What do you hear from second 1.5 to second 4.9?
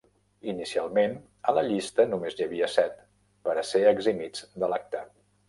a la llista només n'hi havia set per a ser eximits de